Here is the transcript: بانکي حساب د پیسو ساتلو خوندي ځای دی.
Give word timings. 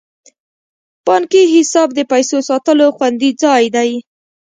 بانکي 1.05 1.43
حساب 1.53 1.89
د 1.95 1.99
پیسو 2.11 2.37
ساتلو 2.49 2.87
خوندي 2.95 3.29
ځای 3.43 3.65
دی. 3.75 3.91